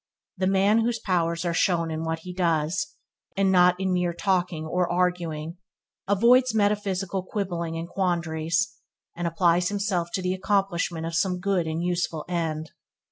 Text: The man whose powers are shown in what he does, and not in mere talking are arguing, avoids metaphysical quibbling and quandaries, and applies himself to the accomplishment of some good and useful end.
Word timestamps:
The 0.35 0.47
man 0.47 0.79
whose 0.79 0.97
powers 0.97 1.45
are 1.45 1.53
shown 1.53 1.91
in 1.91 2.03
what 2.03 2.21
he 2.23 2.33
does, 2.33 2.95
and 3.37 3.51
not 3.51 3.79
in 3.79 3.93
mere 3.93 4.13
talking 4.13 4.65
are 4.65 4.89
arguing, 4.89 5.57
avoids 6.07 6.55
metaphysical 6.55 7.21
quibbling 7.21 7.77
and 7.77 7.87
quandaries, 7.87 8.77
and 9.15 9.27
applies 9.27 9.69
himself 9.69 10.09
to 10.15 10.23
the 10.23 10.33
accomplishment 10.33 11.05
of 11.05 11.13
some 11.13 11.39
good 11.39 11.67
and 11.67 11.83
useful 11.83 12.25
end. 12.27 12.71